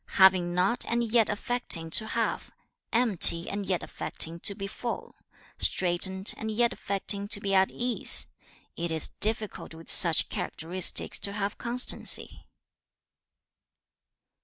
[0.07, 0.15] 3.
[0.17, 2.49] 'Having not and yet affecting to have,
[2.91, 5.13] empty and yet affecting to be full,
[5.59, 8.25] straitened and yet affecting to be at ease:
[8.75, 12.47] it is difficult with such characteristics to have constancy.'